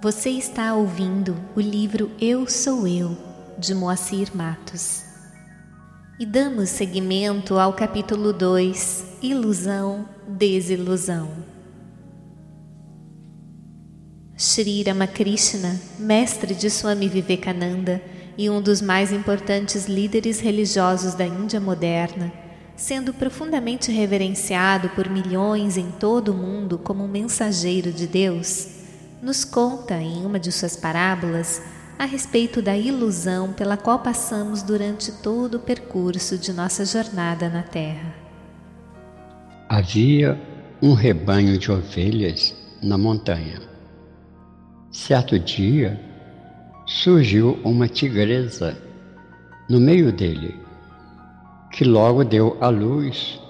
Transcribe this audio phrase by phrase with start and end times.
[0.00, 3.18] Você está ouvindo o livro Eu Sou Eu,
[3.58, 5.02] de Moacir Matos.
[6.20, 11.28] E damos seguimento ao capítulo 2, Ilusão, Desilusão.
[14.36, 18.00] Sri Ramakrishna, mestre de Swami Vivekananda
[18.36, 22.32] e um dos mais importantes líderes religiosos da Índia moderna,
[22.76, 28.77] sendo profundamente reverenciado por milhões em todo o mundo como um mensageiro de Deus,
[29.22, 31.62] nos conta em uma de suas parábolas
[31.98, 37.62] a respeito da ilusão pela qual passamos durante todo o percurso de nossa jornada na
[37.62, 38.14] Terra.
[39.68, 40.40] Havia
[40.80, 43.60] um rebanho de ovelhas na montanha.
[44.92, 46.00] Certo dia,
[46.86, 48.80] surgiu uma tigresa
[49.68, 50.56] no meio dele,
[51.72, 53.40] que logo deu à luz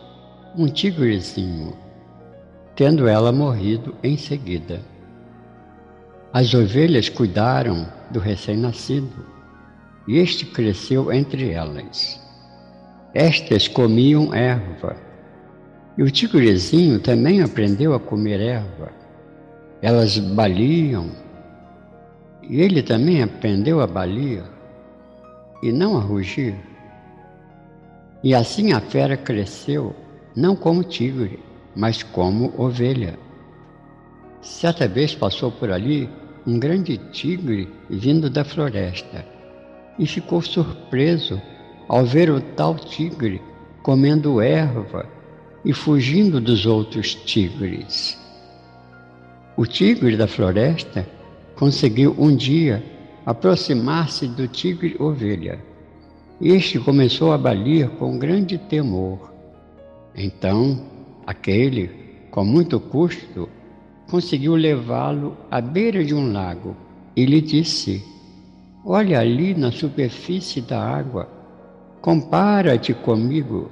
[0.57, 1.77] um tigrezinho,
[2.75, 4.81] tendo ela morrido em seguida.
[6.39, 9.27] As ovelhas cuidaram do recém-nascido
[10.07, 12.21] e este cresceu entre elas.
[13.13, 14.97] Estas comiam erva
[15.97, 18.93] e o tigrezinho também aprendeu a comer erva.
[19.83, 21.11] Elas baliam
[22.49, 24.45] e ele também aprendeu a balir
[25.61, 26.55] e não a rugir.
[28.23, 29.93] E assim a fera cresceu,
[30.37, 31.41] não como tigre,
[31.75, 33.19] mas como ovelha.
[34.41, 36.09] Certa vez passou por ali
[36.49, 39.23] um grande tigre vindo da floresta
[39.99, 41.39] e ficou surpreso
[41.87, 43.43] ao ver o tal tigre
[43.83, 45.05] comendo erva
[45.63, 48.19] e fugindo dos outros tigres.
[49.59, 51.07] O tigre da floresta
[51.55, 52.83] conseguiu um dia
[53.27, 55.63] aproximar-se do tigre ovelha.
[56.41, 59.35] Este começou a balir com grande temor.
[60.15, 60.83] Então,
[61.27, 61.91] aquele,
[62.31, 63.51] com muito custo,
[64.09, 66.75] conseguiu levá-lo à beira de um lago
[67.15, 68.03] e lhe disse:
[68.85, 71.29] Olha ali na superfície da água,
[72.01, 73.71] compara-te comigo.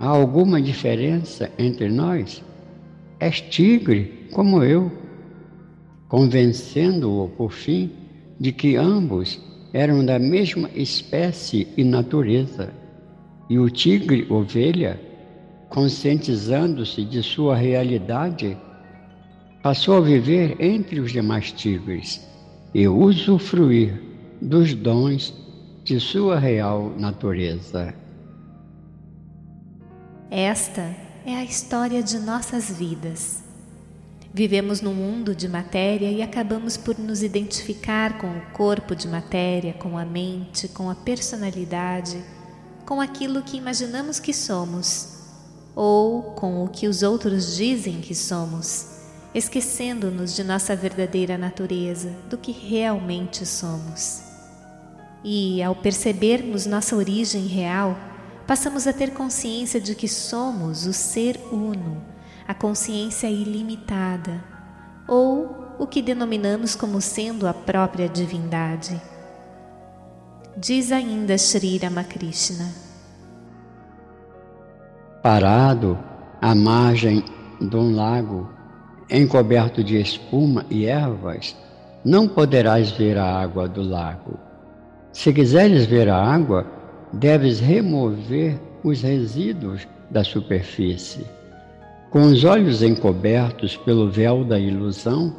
[0.00, 2.42] Há alguma diferença entre nós?
[3.20, 4.90] És tigre como eu.
[6.08, 7.90] Convencendo-o, por fim,
[8.40, 9.38] de que ambos
[9.72, 12.72] eram da mesma espécie e natureza.
[13.50, 14.98] E o tigre ovelha,
[15.68, 18.56] conscientizando-se de sua realidade,
[19.62, 22.20] passou a viver entre os demais tigres
[22.72, 24.00] e usufruir
[24.40, 25.34] dos dons
[25.82, 27.94] de sua real natureza.
[30.30, 33.42] Esta é a história de nossas vidas.
[34.32, 39.72] Vivemos num mundo de matéria e acabamos por nos identificar com o corpo de matéria,
[39.72, 42.22] com a mente, com a personalidade,
[42.86, 45.16] com aquilo que imaginamos que somos
[45.74, 48.97] ou com o que os outros dizem que somos
[49.34, 54.22] esquecendo-nos de nossa verdadeira natureza, do que realmente somos.
[55.24, 57.96] E, ao percebermos nossa origem real,
[58.46, 62.02] passamos a ter consciência de que somos o Ser Uno,
[62.46, 64.42] a consciência ilimitada,
[65.06, 69.00] ou o que denominamos como sendo a própria divindade.
[70.56, 72.72] Diz ainda Sri Ramakrishna.
[75.22, 75.98] Parado
[76.40, 77.22] à margem
[77.60, 78.48] de um lago,
[79.10, 81.56] encoberto de espuma e ervas,
[82.04, 84.38] não poderás ver a água do lago.
[85.12, 86.66] Se quiseres ver a água,
[87.12, 91.24] deves remover os resíduos da superfície.
[92.10, 95.34] Com os olhos encobertos pelo véu da ilusão,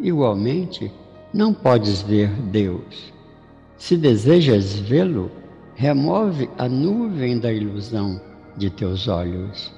[0.00, 0.90] igualmente
[1.32, 3.12] não podes ver Deus.
[3.76, 5.30] Se desejas vê-lo,
[5.74, 8.20] remove a nuvem da ilusão
[8.56, 9.77] de teus olhos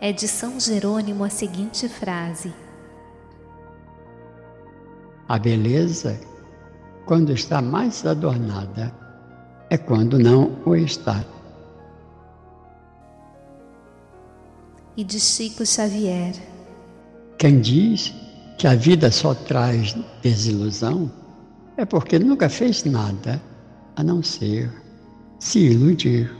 [0.00, 2.52] é de São Jerônimo a seguinte frase:
[5.28, 6.20] A beleza,
[7.04, 8.92] quando está mais adornada,
[9.70, 11.24] é quando não o está.
[14.96, 16.34] E de Chico Xavier:
[17.38, 18.14] Quem diz
[18.58, 21.10] que a vida só traz desilusão
[21.76, 23.40] é porque nunca fez nada
[23.94, 24.70] a não ser
[25.38, 26.34] se iludir.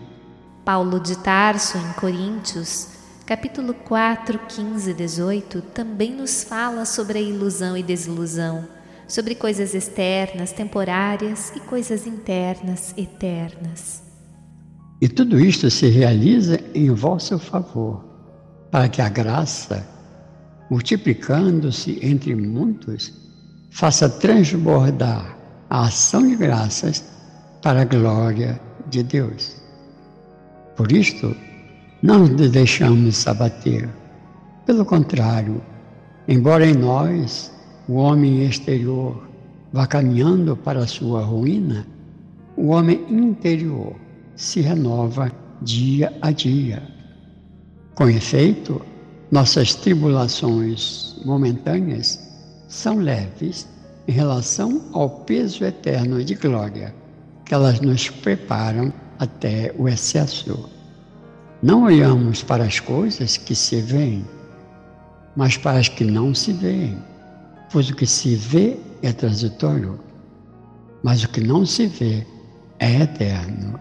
[0.64, 2.95] Paulo de Tarso, em Coríntios,
[3.26, 8.68] Capítulo 4, 15 e 18 também nos fala sobre a ilusão e desilusão,
[9.08, 14.00] sobre coisas externas, temporárias e coisas internas, eternas.
[15.02, 18.04] E tudo isto se realiza em vosso favor,
[18.70, 19.84] para que a graça,
[20.70, 23.12] multiplicando-se entre muitos,
[23.72, 25.36] faça transbordar
[25.68, 27.04] a ação de graças
[27.60, 29.56] para a glória de Deus.
[30.76, 31.34] Por isto,
[32.02, 33.88] não nos deixamos abater.
[34.64, 35.60] Pelo contrário,
[36.28, 37.52] Embora em nós
[37.88, 39.28] o homem exterior
[39.72, 41.86] vá caminhando para a sua ruína,
[42.56, 43.94] o homem interior
[44.34, 45.30] se renova
[45.62, 46.82] dia a dia.
[47.94, 48.82] Com efeito,
[49.30, 52.18] nossas tribulações momentâneas
[52.66, 53.68] são leves
[54.08, 56.92] em relação ao peso eterno de glória
[57.44, 60.68] que elas nos preparam até o excesso.
[61.62, 64.26] Não olhamos para as coisas que se veem,
[65.34, 67.02] mas para as que não se veem,
[67.72, 69.98] pois o que se vê é transitório,
[71.02, 72.26] mas o que não se vê
[72.78, 73.80] é eterno.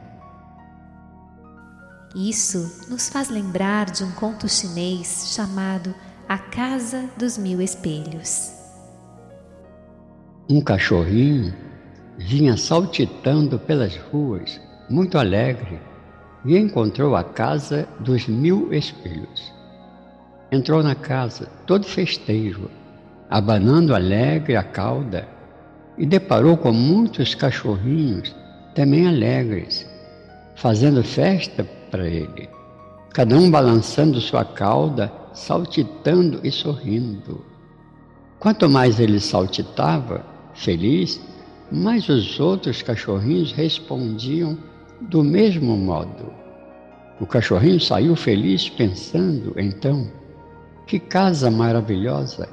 [2.15, 5.93] Isso nos faz lembrar de um conto chinês chamado
[6.29, 8.51] A Casa dos Mil Espelhos.
[10.49, 11.53] Um cachorrinho
[12.17, 15.81] vinha saltitando pelas ruas, muito alegre,
[16.45, 19.51] e encontrou a casa dos mil espelhos.
[20.51, 22.69] Entrou na casa, todo festeiro,
[23.29, 25.27] abanando alegre a cauda,
[25.97, 28.35] e deparou com muitos cachorrinhos
[28.75, 29.89] também alegres,
[30.55, 32.49] fazendo festa para ele,
[33.13, 37.43] cada um balançando sua cauda, saltitando e sorrindo.
[38.39, 41.19] Quanto mais ele saltitava, feliz,
[41.71, 44.57] mais os outros cachorrinhos respondiam
[45.01, 46.33] do mesmo modo.
[47.19, 50.11] O cachorrinho saiu feliz, pensando, então,
[50.85, 52.49] que casa maravilhosa!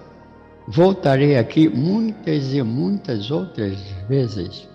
[0.68, 3.76] Voltarei aqui muitas e muitas outras
[4.08, 4.68] vezes.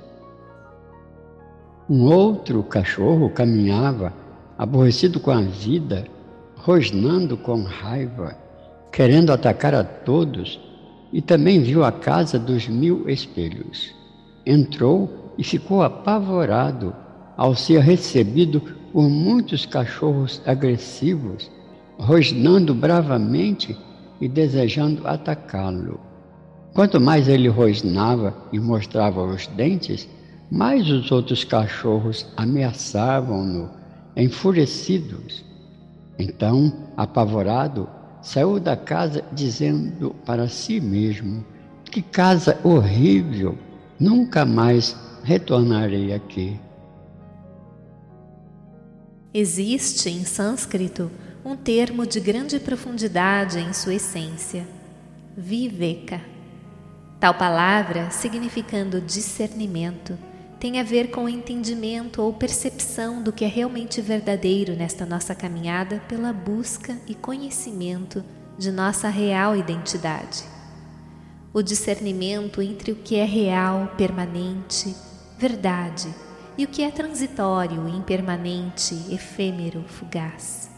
[1.90, 4.12] Um outro cachorro caminhava
[4.58, 6.06] aborrecido com a vida,
[6.58, 8.36] rosnando com raiva,
[8.92, 10.60] querendo atacar a todos,
[11.14, 13.96] e também viu a casa dos mil espelhos.
[14.46, 16.94] Entrou e ficou apavorado
[17.38, 18.60] ao ser recebido
[18.92, 21.52] por muitos cachorros agressivos,
[22.00, 23.78] rosnando bravamente
[24.20, 26.00] e desejando atacá-lo.
[26.74, 30.10] Quanto mais ele rosnava e mostrava os dentes,
[30.50, 33.70] mais os outros cachorros ameaçavam-no
[34.16, 35.46] enfurecidos.
[36.18, 37.88] Então, apavorado,
[38.22, 41.46] saiu da casa dizendo para si mesmo:
[41.86, 43.58] Que casa horrível!
[44.00, 46.60] Nunca mais retornarei aqui.
[49.40, 51.12] Existe em sânscrito
[51.46, 54.68] um termo de grande profundidade em sua essência,
[55.38, 56.20] viveka.
[57.20, 60.18] Tal palavra, significando discernimento,
[60.60, 65.36] tem a ver com o entendimento ou percepção do que é realmente verdadeiro nesta nossa
[65.36, 68.26] caminhada pela busca e conhecimento
[68.58, 70.46] de nossa real identidade.
[71.54, 74.96] O discernimento entre o que é real, permanente,
[75.38, 76.08] verdade,
[76.58, 80.70] e o que é transitório, impermanente, efêmero, fugaz.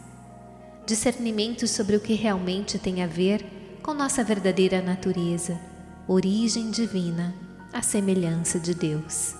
[0.84, 3.44] Discernimento sobre o que realmente tem a ver
[3.82, 5.58] com nossa verdadeira natureza,
[6.06, 7.34] origem divina,
[7.72, 9.34] a semelhança de Deus.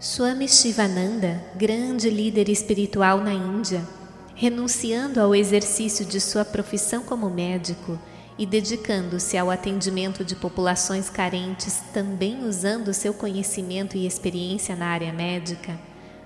[0.00, 3.86] Swami Shivananda, grande líder espiritual na Índia,
[4.34, 7.98] renunciando ao exercício de sua profissão como médico
[8.40, 15.12] e dedicando-se ao atendimento de populações carentes, também usando seu conhecimento e experiência na área
[15.12, 15.78] médica,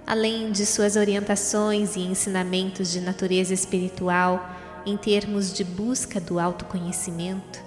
[0.06, 4.48] além de suas orientações e ensinamentos de natureza espiritual
[4.86, 7.58] em termos de busca do autoconhecimento,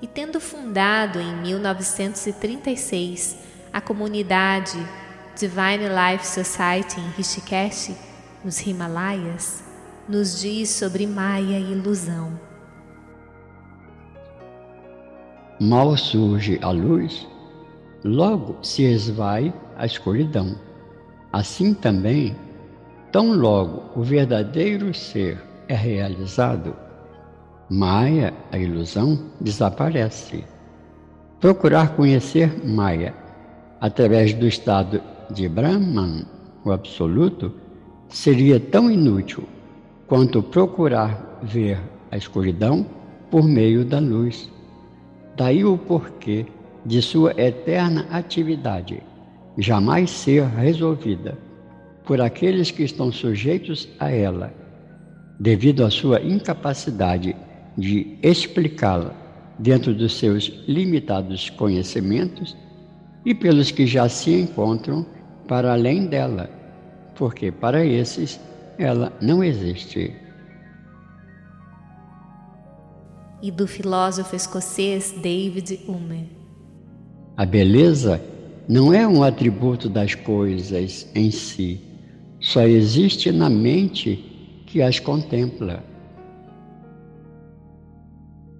[0.00, 3.36] e tendo fundado em 1936
[3.70, 4.78] a comunidade
[5.36, 7.90] Divine Life Society em Rishikesh,
[8.42, 9.62] nos Himalaias,
[10.08, 12.49] nos diz sobre Maya e ilusão.
[15.60, 17.28] Mal surge a luz,
[18.02, 20.56] logo se esvai a escuridão.
[21.30, 22.34] Assim também,
[23.12, 25.38] tão logo o verdadeiro ser
[25.68, 26.74] é realizado,
[27.68, 30.46] Maya, a ilusão, desaparece.
[31.40, 33.14] Procurar conhecer Maya
[33.82, 36.24] através do estado de Brahman,
[36.64, 37.52] o absoluto,
[38.08, 39.44] seria tão inútil
[40.06, 41.78] quanto procurar ver
[42.10, 42.86] a escuridão
[43.30, 44.50] por meio da luz.
[45.36, 46.46] Daí o porquê
[46.84, 49.02] de sua eterna atividade
[49.58, 51.36] jamais ser resolvida
[52.04, 54.52] por aqueles que estão sujeitos a ela,
[55.38, 57.36] devido à sua incapacidade
[57.76, 59.14] de explicá-la
[59.58, 62.56] dentro dos seus limitados conhecimentos
[63.24, 65.04] e pelos que já se encontram
[65.46, 66.48] para além dela,
[67.14, 68.40] porque para esses
[68.78, 70.14] ela não existe.
[73.42, 76.28] E do filósofo escocês David Hume.
[77.36, 78.22] A beleza
[78.68, 81.80] não é um atributo das coisas em si,
[82.38, 85.82] só existe na mente que as contempla.